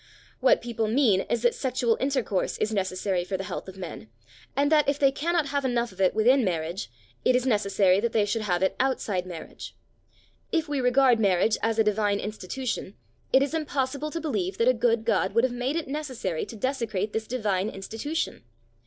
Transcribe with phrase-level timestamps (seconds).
[0.39, 4.09] What people mean is that sexual intercourse is necessary for the health of men,
[4.57, 6.89] and that if they cannot have enough of it within marriage,
[7.23, 9.75] it is necessary that they should have it outside marriage.
[10.51, 12.95] If we regard marriage as a divine institution,
[13.31, 16.55] it is impossible to believe that a good God would have made it necessary to
[16.55, 18.43] desecrate this divine institution.